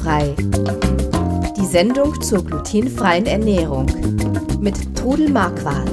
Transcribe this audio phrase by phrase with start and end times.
[0.00, 0.34] Glutenfrei.
[1.56, 3.86] Die Sendung zur glutenfreien Ernährung
[4.60, 5.90] mit Trudel Marquardt.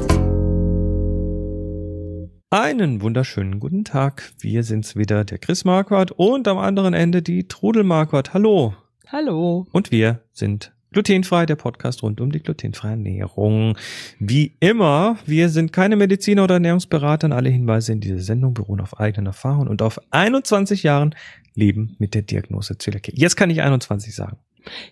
[2.50, 4.32] Einen wunderschönen guten Tag.
[4.40, 8.34] Wir sind's wieder, der Chris Marquardt und am anderen Ende die Trudel Marquardt.
[8.34, 8.76] Hallo.
[9.08, 9.68] Hallo.
[9.72, 13.78] Und wir sind Glutenfrei, der Podcast rund um die glutenfreie Ernährung.
[14.20, 18.80] Wie immer, wir sind keine Mediziner oder Ernährungsberater und alle Hinweise in dieser Sendung beruhen
[18.80, 21.14] auf eigenen Erfahrungen und auf 21 Jahren
[21.56, 23.14] Leben mit der Diagnose Zöliakie.
[23.16, 24.38] Jetzt kann ich 21 sagen.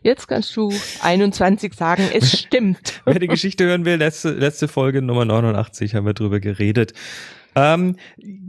[0.02, 3.02] Jetzt kannst du 21 sagen, es stimmt.
[3.05, 6.94] Wer die Geschichte hören will, letzte, letzte Folge Nummer 89 haben wir drüber geredet.
[7.55, 7.95] Ähm,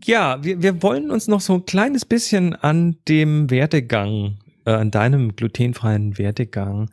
[0.05, 4.91] ja, wir, wir wollen uns noch so ein kleines bisschen an dem Werdegang, äh, an
[4.91, 6.91] deinem glutenfreien Werdegang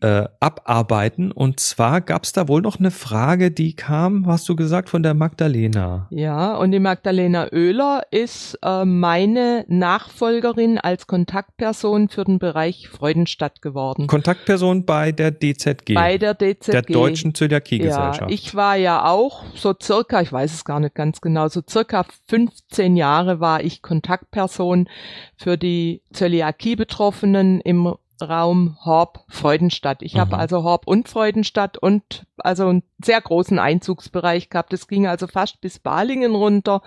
[0.00, 1.32] äh, abarbeiten.
[1.32, 5.02] Und zwar gab es da wohl noch eine Frage, die kam, hast du gesagt, von
[5.02, 6.06] der Magdalena.
[6.10, 13.62] Ja, und die Magdalena Oehler ist äh, meine Nachfolgerin als Kontaktperson für den Bereich Freudenstadt
[13.62, 14.06] geworden.
[14.06, 15.94] Kontaktperson bei der DZG.
[15.94, 16.70] Bei der DZG.
[16.70, 18.22] Der Deutschen Zöliakie-Gesellschaft.
[18.22, 21.60] Ja, ich war ja auch so circa, ich weiß es gar nicht ganz genau, so
[21.68, 24.88] circa 15 Jahre war ich Kontaktperson
[25.36, 30.02] für die Zöliakie-Betroffenen im Raum Horb Freudenstadt.
[30.02, 30.20] Ich mhm.
[30.20, 34.72] habe also Horb und Freudenstadt und also einen sehr großen Einzugsbereich gehabt.
[34.72, 36.82] Es ging also fast bis Balingen runter.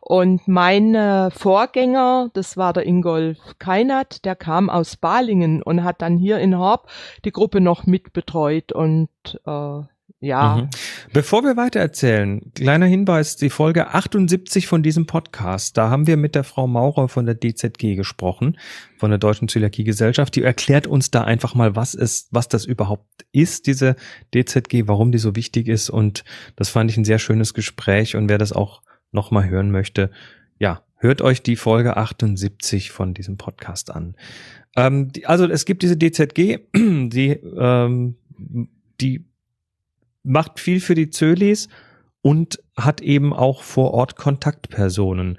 [0.00, 6.02] Und mein äh, Vorgänger, das war der Ingolf Keinert, der kam aus Balingen und hat
[6.02, 6.88] dann hier in Horb
[7.24, 9.08] die Gruppe noch mitbetreut und
[9.46, 9.82] äh,
[10.20, 10.56] ja.
[10.56, 10.68] Mhm.
[11.14, 16.18] Bevor wir weiter erzählen, kleiner Hinweis, die Folge 78 von diesem Podcast, da haben wir
[16.18, 18.58] mit der Frau Maurer von der DZG gesprochen,
[18.98, 20.36] von der Deutschen Zöliakie-Gesellschaft.
[20.36, 23.96] Die erklärt uns da einfach mal, was ist, was das überhaupt ist, diese
[24.34, 25.88] DZG, warum die so wichtig ist.
[25.88, 26.24] Und
[26.54, 28.14] das fand ich ein sehr schönes Gespräch.
[28.14, 30.10] Und wer das auch nochmal hören möchte,
[30.58, 34.16] ja, hört euch die Folge 78 von diesem Podcast an.
[34.76, 38.16] Ähm, die, also es gibt diese DZG, die, ähm,
[39.00, 39.29] die
[40.22, 41.68] macht viel für die Zölis
[42.22, 45.38] und hat eben auch vor Ort Kontaktpersonen.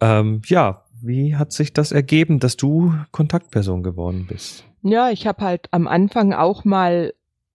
[0.00, 4.64] Ähm, ja, wie hat sich das ergeben, dass du Kontaktperson geworden bist?
[4.82, 7.12] Ja, ich habe halt am Anfang auch mal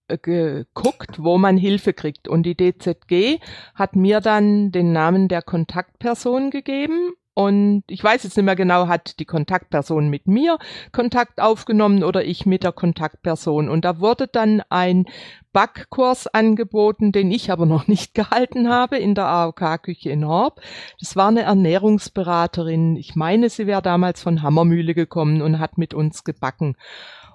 [0.08, 2.28] äh, geguckt, wo man Hilfe kriegt.
[2.28, 3.40] Und die DZG
[3.76, 8.88] hat mir dann den Namen der Kontaktperson gegeben und ich weiß jetzt nicht mehr genau,
[8.88, 10.58] hat die Kontaktperson mit mir
[10.92, 13.70] Kontakt aufgenommen oder ich mit der Kontaktperson.
[13.70, 15.06] Und da wurde dann ein
[15.54, 20.60] Backkurs angeboten, den ich aber noch nicht gehalten habe in der AOK-Küche in Horb.
[21.00, 22.98] Das war eine Ernährungsberaterin.
[22.98, 26.76] Ich meine, sie wäre damals von Hammermühle gekommen und hat mit uns gebacken.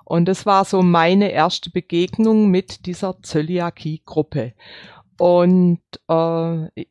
[0.05, 4.53] Und das war so meine erste Begegnung mit dieser Zöliakie-Gruppe.
[5.19, 6.85] Und äh,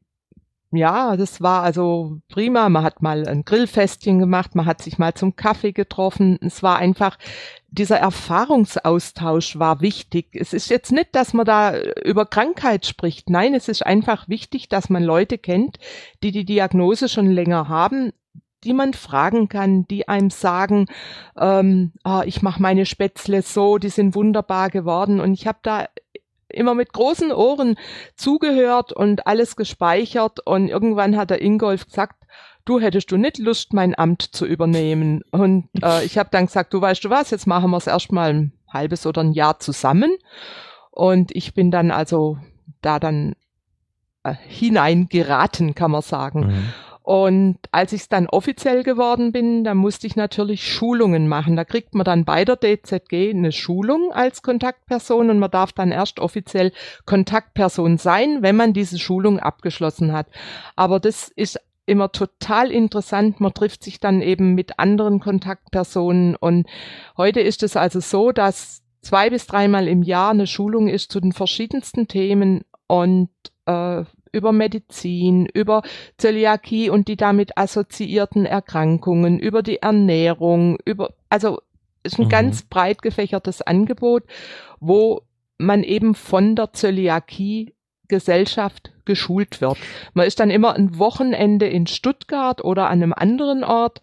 [0.75, 2.69] ja, das war also prima.
[2.69, 6.37] Man hat mal ein Grillfestchen gemacht, man hat sich mal zum Kaffee getroffen.
[6.41, 7.17] Es war einfach,
[7.69, 10.29] dieser Erfahrungsaustausch war wichtig.
[10.33, 13.29] Es ist jetzt nicht, dass man da über Krankheit spricht.
[13.29, 15.77] Nein, es ist einfach wichtig, dass man Leute kennt,
[16.23, 18.11] die die Diagnose schon länger haben,
[18.63, 20.87] die man fragen kann, die einem sagen,
[21.37, 25.19] ähm, oh, ich mache meine Spätzle so, die sind wunderbar geworden.
[25.19, 25.85] Und ich habe da
[26.49, 27.77] immer mit großen Ohren
[28.15, 32.25] zugehört und alles gespeichert und irgendwann hat der Ingolf gesagt,
[32.65, 35.21] du hättest du nicht Lust, mein Amt zu übernehmen.
[35.31, 38.33] Und äh, ich habe dann gesagt, du weißt du was, jetzt machen wir es erstmal
[38.33, 40.11] ein halbes oder ein Jahr zusammen.
[40.91, 42.37] Und ich bin dann also
[42.81, 43.35] da dann
[44.23, 46.47] äh, hineingeraten, kann man sagen.
[46.47, 46.73] Mhm.
[47.05, 51.55] Und als ich dann offiziell geworden bin, da musste ich natürlich Schulungen machen.
[51.55, 55.91] Da kriegt man dann bei der DZG eine Schulung als Kontaktperson und man darf dann
[55.91, 56.71] erst offiziell
[57.05, 60.25] Kontaktperson sein, wenn man diese Schulung abgeschlossen hat.
[60.75, 63.39] Aber das ist immer total interessant.
[63.39, 66.65] Man trifft sich dann eben mit anderen Kontaktpersonen und
[67.17, 71.19] heute ist es also so, dass zwei bis dreimal im Jahr eine Schulung ist zu
[71.19, 73.29] den verschiedensten Themen und
[73.67, 75.81] äh, über Medizin, über
[76.17, 81.59] Zöliakie und die damit assoziierten Erkrankungen, über die Ernährung, über, also
[82.03, 82.29] ist ein mhm.
[82.29, 84.23] ganz breit gefächertes Angebot,
[84.79, 85.21] wo
[85.57, 87.73] man eben von der Zöliakie
[88.07, 89.77] Gesellschaft geschult wird.
[90.13, 94.01] Man ist dann immer ein Wochenende in Stuttgart oder an einem anderen Ort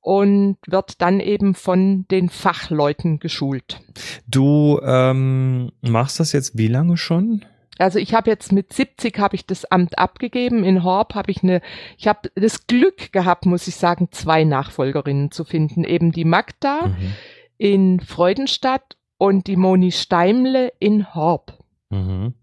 [0.00, 3.80] und wird dann eben von den Fachleuten geschult.
[4.26, 7.44] Du ähm, machst das jetzt wie lange schon?
[7.78, 10.64] Also ich habe jetzt mit 70 habe ich das Amt abgegeben.
[10.64, 11.60] In Horb habe ich eine,
[11.98, 15.84] ich habe das Glück gehabt, muss ich sagen, zwei Nachfolgerinnen zu finden.
[15.84, 17.12] Eben die Magda mhm.
[17.58, 21.58] in Freudenstadt und die Moni Steimle in Horb.
[21.90, 22.34] Mhm.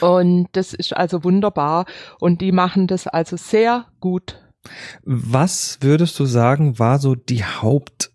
[0.00, 1.86] Und das ist also wunderbar.
[2.18, 4.40] Und die machen das also sehr gut.
[5.02, 8.10] Was würdest du sagen, war so die Haupt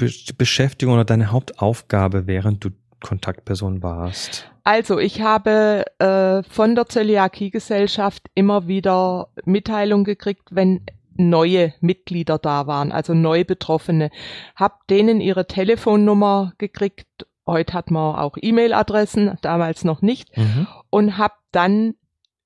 [0.00, 2.70] Hauptbeschäftigung oder deine Hauptaufgabe, während du
[3.04, 4.50] Kontaktperson warst?
[4.64, 10.80] Also ich habe äh, von der Zöliakie-Gesellschaft immer wieder Mitteilung gekriegt, wenn
[11.16, 14.10] neue Mitglieder da waren, also neu Betroffene.
[14.56, 17.06] Hab denen ihre Telefonnummer gekriegt.
[17.46, 20.34] Heute hat man auch E-Mail-Adressen, damals noch nicht.
[20.36, 20.66] Mhm.
[20.88, 21.94] Und hab dann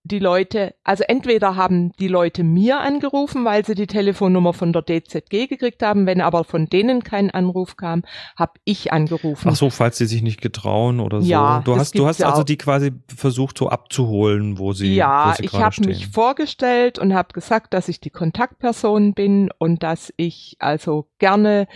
[0.08, 4.82] die Leute, also entweder haben die Leute mir angerufen, weil sie die Telefonnummer von der
[4.82, 8.02] DZG gekriegt haben, wenn aber von denen kein Anruf kam,
[8.36, 9.50] habe ich angerufen.
[9.50, 11.28] Ach so, falls sie sich nicht getrauen oder so.
[11.28, 15.36] Ja, du hast, du hast also die quasi versucht so abzuholen, wo sie Ja, wo
[15.36, 20.12] sie ich habe mich vorgestellt und habe gesagt, dass ich die Kontaktperson bin und dass
[20.16, 21.68] ich also gerne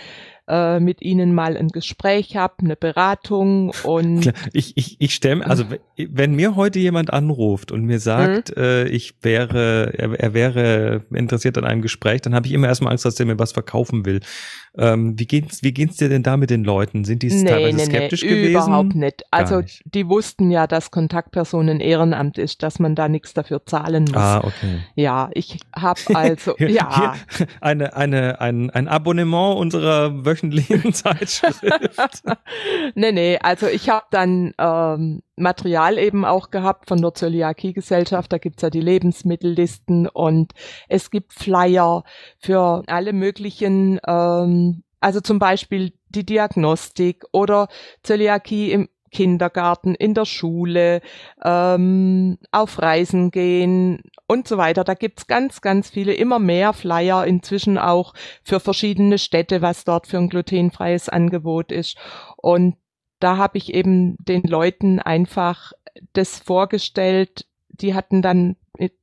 [0.49, 5.65] äh, mit ihnen mal ein Gespräch habe, eine Beratung und ich ich ich stelle also
[5.97, 8.63] wenn mir heute jemand anruft und mir sagt, mhm.
[8.63, 12.93] äh, ich wäre er, er wäre interessiert an einem Gespräch, dann habe ich immer erstmal
[12.93, 14.21] Angst, dass er mir was verkaufen will.
[14.77, 17.05] Ähm, wie geht's wie geht's dir denn da mit den Leuten?
[17.05, 18.69] Sind die nee, teilweise nee, skeptisch nee, gewesen?
[18.69, 19.23] Überhaupt nicht.
[19.31, 19.83] Also nicht.
[19.85, 24.17] die wussten ja, dass Kontaktpersonen Ehrenamt ist, dass man da nichts dafür zahlen muss.
[24.17, 24.81] Ah, okay.
[24.95, 31.63] Ja, ich habe also ja Hier eine eine ein ein Abonnement unserer wöchentlichen Zeitschrift.
[32.95, 38.33] nee, nee, also ich habe dann ähm, Material eben auch gehabt von der Zöliakie-Gesellschaft.
[38.33, 40.53] Da gibt's ja die Lebensmittellisten und
[40.89, 42.05] es gibt Flyer
[42.39, 47.69] für alle möglichen, ähm, also zum Beispiel die Diagnostik oder
[48.03, 51.01] Zöliakie im Kindergarten, in der Schule,
[51.45, 54.83] ähm, auf Reisen gehen und so weiter.
[54.83, 60.07] Da gibt's ganz, ganz viele, immer mehr Flyer inzwischen auch für verschiedene Städte, was dort
[60.07, 61.97] für ein glutenfreies Angebot ist.
[62.37, 62.77] Und
[63.21, 65.73] da habe ich eben den Leuten einfach
[66.15, 67.47] das vorgestellt.
[67.69, 68.57] Die hatten dann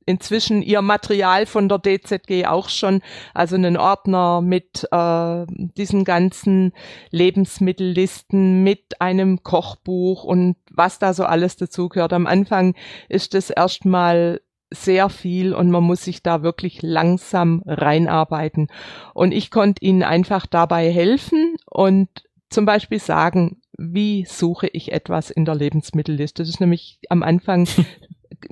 [0.04, 3.02] inzwischen ihr Material von der DZG auch schon,
[3.34, 6.72] also einen Ordner mit äh, diesen ganzen
[7.10, 12.12] Lebensmittellisten, mit einem Kochbuch und was da so alles dazugehört.
[12.12, 12.74] Am Anfang
[13.08, 14.40] ist das erstmal
[14.72, 18.68] sehr viel und man muss sich da wirklich langsam reinarbeiten.
[19.14, 22.08] Und ich konnte ihnen einfach dabei helfen und
[22.50, 26.42] zum Beispiel sagen, wie suche ich etwas in der Lebensmittelliste.
[26.42, 27.66] Das ist nämlich am Anfang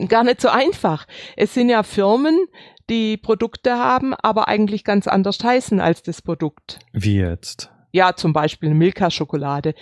[0.09, 1.07] gar nicht so einfach.
[1.37, 2.47] Es sind ja Firmen,
[2.91, 6.79] die Produkte haben, aber eigentlich ganz anders heißen als das Produkt.
[6.93, 7.71] Wie jetzt?
[7.93, 9.75] Ja, zum Beispiel Milka-Schokolade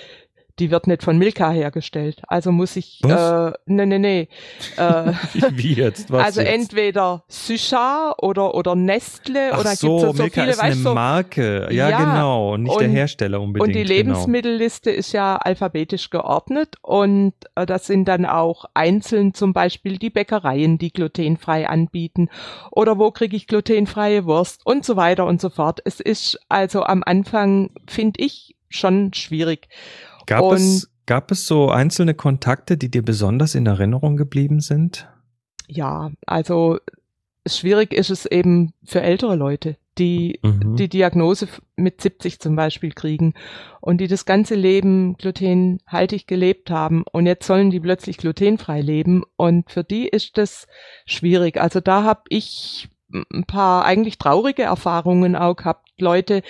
[0.58, 2.22] die wird nicht von Milka hergestellt.
[2.28, 3.52] Also muss ich, Was?
[3.52, 4.28] äh, nee, nee, nee.
[4.76, 5.12] Äh,
[5.52, 6.10] wie, jetzt?
[6.10, 6.52] Was also jetzt?
[6.52, 10.94] entweder Sychar oder, oder Nestle Ach oder so, gibt's so, Milka viele, ist eine so,
[10.94, 11.68] Marke.
[11.70, 12.54] Ja, ja, genau.
[12.54, 13.68] Und nicht und, der Hersteller unbedingt.
[13.68, 13.94] Und die genau.
[13.94, 15.00] Lebensmittelliste genau.
[15.00, 20.78] ist ja alphabetisch geordnet und äh, das sind dann auch einzeln zum Beispiel die Bäckereien,
[20.78, 22.28] die glutenfrei anbieten
[22.70, 25.80] oder wo kriege ich glutenfreie Wurst und so weiter und so fort.
[25.84, 29.68] Es ist also am Anfang, finde ich, schon schwierig.
[30.26, 35.08] Gab und es, gab es so einzelne Kontakte, die dir besonders in Erinnerung geblieben sind?
[35.68, 36.78] Ja, also
[37.46, 40.76] schwierig ist es eben für ältere Leute, die mhm.
[40.76, 43.34] die Diagnose mit 70 zum Beispiel kriegen
[43.80, 49.22] und die das ganze Leben glutenhaltig gelebt haben und jetzt sollen die plötzlich glutenfrei leben
[49.36, 50.66] und für die ist das
[51.06, 51.60] schwierig.
[51.60, 55.88] Also da habe ich ein paar eigentlich traurige Erfahrungen auch gehabt.
[56.00, 56.42] Leute,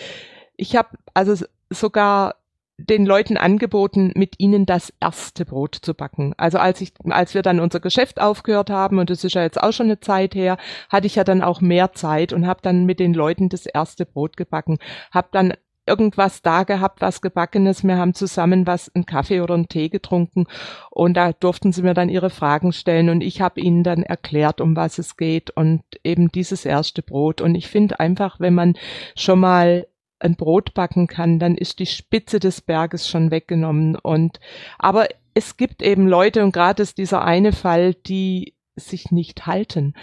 [0.57, 2.37] ich habe also sogar
[2.79, 6.35] den Leuten angeboten, mit ihnen das erste Brot zu backen.
[6.37, 9.63] Also als ich, als wir dann unser Geschäft aufgehört haben, und das ist ja jetzt
[9.63, 10.59] auch schon eine Zeit her,
[10.91, 14.05] hatte ich ja dann auch mehr Zeit und habe dann mit den Leuten das erste
[14.05, 14.79] Brot gebacken.
[15.11, 15.55] Habe dann
[15.87, 17.85] irgendwas da gehabt, was gebackenes.
[17.85, 20.47] Wir haben zusammen was, einen Kaffee oder einen Tee getrunken
[20.91, 24.61] und da durften sie mir dann ihre Fragen stellen und ich habe ihnen dann erklärt,
[24.61, 27.41] um was es geht und eben dieses erste Brot.
[27.41, 28.75] Und ich finde einfach, wenn man
[29.15, 29.87] schon mal
[30.19, 33.97] ein Brot backen kann, dann ist die Spitze des Berges schon weggenommen.
[33.97, 34.41] Und
[34.79, 39.95] aber es gibt eben Leute und gerade ist dieser eine Fall, die sich nicht halten.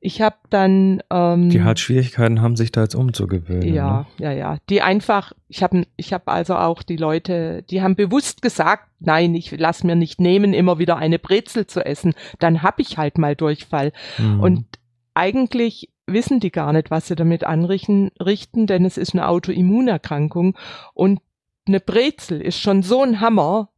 [0.00, 3.74] Ich habe dann ähm, die halt Schwierigkeiten haben, sich da jetzt umzugewöhnen.
[3.74, 4.06] Ja, ne?
[4.18, 4.58] ja, ja.
[4.68, 9.34] Die einfach, ich habe, ich habe also auch die Leute, die haben bewusst gesagt, nein,
[9.34, 12.14] ich lass mir nicht nehmen, immer wieder eine Brezel zu essen.
[12.38, 13.92] Dann hab ich halt mal Durchfall.
[14.18, 14.40] Mhm.
[14.40, 14.66] Und
[15.14, 20.56] eigentlich wissen die gar nicht, was sie damit anrichten, richten, denn es ist eine Autoimmunerkrankung
[20.94, 21.20] und
[21.66, 23.68] eine Brezel ist schon so ein Hammer,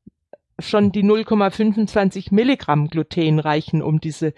[0.58, 4.34] schon die 0,25 Milligramm Gluten reichen, um diese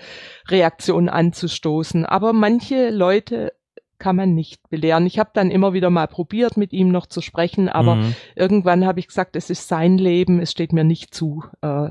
[0.48, 2.06] Reaktion anzustoßen.
[2.06, 3.52] Aber manche Leute
[3.98, 5.06] kann man nicht belehren.
[5.06, 8.14] Ich habe dann immer wieder mal probiert, mit ihm noch zu sprechen, aber mhm.
[8.34, 11.90] irgendwann habe ich gesagt, es ist sein Leben, es steht mir nicht zu, äh,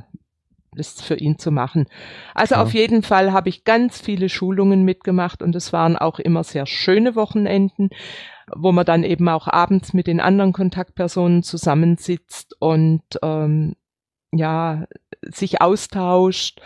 [0.76, 1.88] das für ihn zu machen.
[2.34, 2.66] Also Klar.
[2.66, 6.66] auf jeden Fall habe ich ganz viele Schulungen mitgemacht und es waren auch immer sehr
[6.66, 7.90] schöne Wochenenden,
[8.56, 13.76] wo man dann eben auch abends mit den anderen Kontaktpersonen zusammensitzt und ähm,
[14.32, 14.86] ja
[15.22, 16.62] sich austauscht.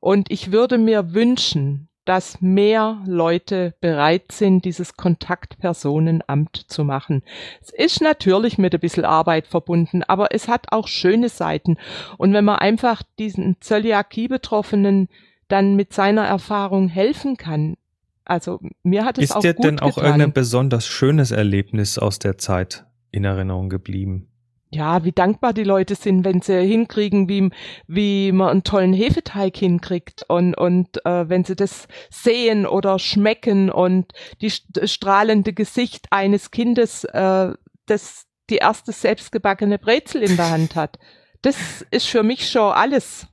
[0.00, 7.22] Und ich würde mir wünschen, dass mehr Leute bereit sind, dieses Kontaktpersonenamt zu machen.
[7.62, 11.78] Es ist natürlich mit ein bisschen Arbeit verbunden, aber es hat auch schöne Seiten.
[12.18, 15.08] Und wenn man einfach diesen Zöliakie-Betroffenen
[15.46, 17.76] dann mit seiner Erfahrung helfen kann,
[18.24, 20.06] also mir hat es Ist auch dir gut denn auch getan.
[20.06, 24.29] irgendein besonders schönes Erlebnis aus der Zeit in Erinnerung geblieben?
[24.70, 27.50] Ja, wie dankbar die Leute sind, wenn sie hinkriegen, wie,
[27.88, 33.70] wie man einen tollen Hefeteig hinkriegt und, und äh, wenn sie das sehen oder schmecken
[33.70, 37.52] und die st- strahlende Gesicht eines Kindes, äh,
[37.86, 40.98] das die erste selbstgebackene Brezel in der Hand hat.
[41.42, 43.26] Das ist für mich schon alles.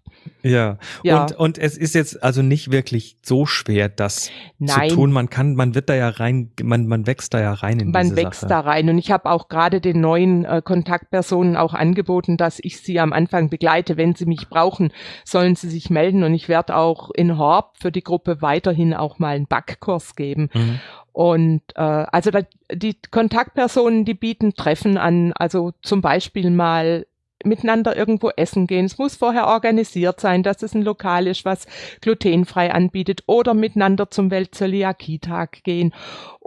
[0.47, 0.77] Ja.
[1.03, 1.23] Ja.
[1.23, 4.89] Und, und es ist jetzt also nicht wirklich so schwer, das Nein.
[4.89, 5.11] zu tun.
[5.11, 8.15] Man kann, man wird da ja rein, man, man wächst da ja rein in Man
[8.15, 8.49] wächst Sache.
[8.49, 8.89] da rein.
[8.89, 13.13] Und ich habe auch gerade den neuen äh, Kontaktpersonen auch angeboten, dass ich sie am
[13.13, 13.97] Anfang begleite.
[13.97, 14.91] Wenn sie mich brauchen,
[15.25, 16.23] sollen sie sich melden.
[16.23, 20.49] Und ich werde auch in Horb für die Gruppe weiterhin auch mal einen Backkurs geben.
[20.53, 20.79] Mhm.
[21.17, 27.07] Und äh, also da, die Kontaktpersonen, die bieten Treffen an, also zum Beispiel mal
[27.43, 28.85] miteinander irgendwo essen gehen.
[28.85, 31.67] Es muss vorher organisiert sein, dass es ein Lokal ist, was
[32.01, 35.93] glutenfrei anbietet oder miteinander zum Weltzöliakie-Tag gehen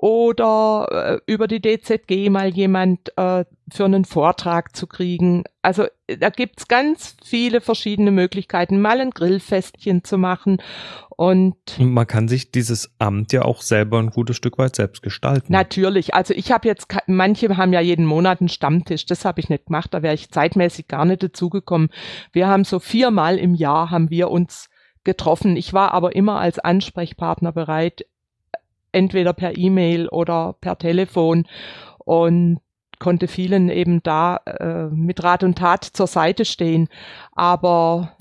[0.01, 5.45] oder äh, über die DZG mal jemand äh, für einen Vortrag zu kriegen.
[5.61, 10.63] Also da gibt's ganz viele verschiedene Möglichkeiten, mal ein Grillfestchen zu machen
[11.17, 15.03] und Und man kann sich dieses Amt ja auch selber ein gutes Stück weit selbst
[15.03, 15.53] gestalten.
[15.53, 19.51] Natürlich, also ich habe jetzt, manche haben ja jeden Monat einen Stammtisch, das habe ich
[19.51, 21.91] nicht gemacht, da wäre ich zeitmäßig gar nicht dazugekommen.
[22.33, 24.71] Wir haben so viermal im Jahr haben wir uns
[25.05, 25.57] getroffen.
[25.57, 28.07] Ich war aber immer als Ansprechpartner bereit,
[28.93, 31.47] entweder per E-Mail oder per Telefon
[31.99, 32.61] und
[33.01, 36.89] konnte vielen eben da äh, mit Rat und Tat zur Seite stehen.
[37.33, 38.15] Aber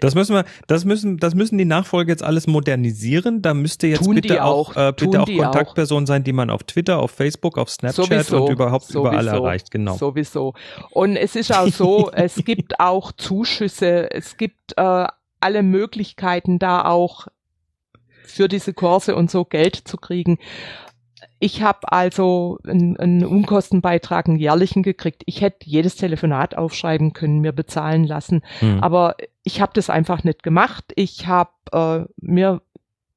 [0.00, 3.40] Das müssen wir, das müssen, das müssen die Nachfolge jetzt alles modernisieren.
[3.40, 6.64] Da müsste jetzt bitte auch, auch, äh, bitte auch die Kontaktpersonen sein, die man auf
[6.64, 9.70] Twitter, auf Facebook, auf Snapchat und überhaupt überall sowieso, erreicht.
[9.70, 9.96] Genau.
[9.96, 10.54] Sowieso.
[10.90, 15.06] Und es ist auch so, es gibt auch Zuschüsse, es gibt äh,
[15.40, 17.28] alle Möglichkeiten, da auch
[18.26, 20.38] für diese Kurse und so Geld zu kriegen.
[21.38, 25.22] Ich habe also einen, einen Unkostenbeitrag, einen jährlichen gekriegt.
[25.26, 28.42] Ich hätte jedes Telefonat aufschreiben können, mir bezahlen lassen.
[28.60, 28.82] Hm.
[28.82, 30.84] Aber ich habe das einfach nicht gemacht.
[30.94, 32.62] Ich habe äh, mir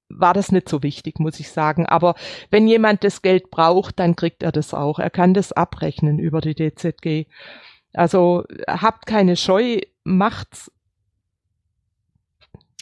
[0.10, 1.86] war das nicht so wichtig, muss ich sagen.
[1.86, 2.16] Aber
[2.50, 5.00] wenn jemand das Geld braucht, dann kriegt er das auch.
[5.00, 7.28] Er kann das abrechnen über die DZG.
[7.94, 10.72] Also habt keine Scheu, macht's.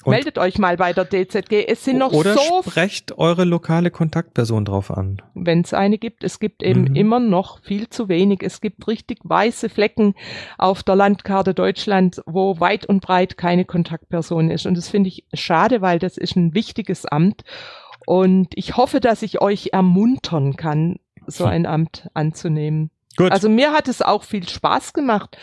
[0.07, 1.65] Und- Meldet euch mal bei der DZG.
[1.67, 5.21] Es sind noch Oder so, sprecht eure lokale Kontaktperson drauf an.
[5.33, 6.95] wenn es eine gibt, es gibt eben Mhm.
[6.95, 8.39] immer noch viel zu wenig.
[8.41, 10.15] Es gibt richtig weiße Flecken
[10.57, 14.65] auf der Landkarte Deutschlands, wo weit und breit keine Kontaktperson ist.
[14.65, 17.43] Und das finde ich schade, weil das ist ein wichtiges Amt.
[18.05, 20.95] Und ich hoffe, dass ich euch ermuntern kann,
[21.25, 21.51] so Hm.
[21.51, 22.91] ein Amt anzunehmen.
[23.17, 23.31] Gut.
[23.31, 25.37] Also mir hat es auch viel Spaß gemacht.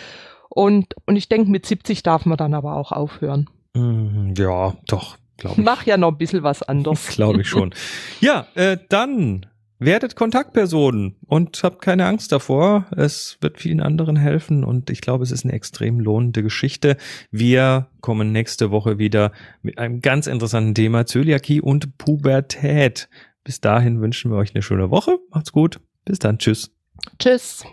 [0.48, 3.50] Und, und ich denke, mit 70 darf man dann aber auch aufhören.
[3.74, 5.64] Mhm, ja, doch, glaube ich.
[5.64, 7.08] Mach ja noch ein bisschen was anderes.
[7.16, 7.74] Glaube ich schon.
[8.20, 9.46] Ja, äh, dann
[9.78, 12.86] werdet Kontaktpersonen und habt keine Angst davor.
[12.96, 16.96] Es wird vielen anderen helfen und ich glaube, es ist eine extrem lohnende Geschichte.
[17.30, 23.08] Wir kommen nächste Woche wieder mit einem ganz interessanten Thema Zöliakie und Pubertät.
[23.42, 25.18] Bis dahin wünschen wir euch eine schöne Woche.
[25.30, 25.80] Macht's gut.
[26.04, 26.38] Bis dann.
[26.38, 26.70] Tschüss.
[27.18, 27.64] Tschüss.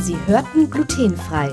[0.00, 1.52] Sie hörten glutenfrei.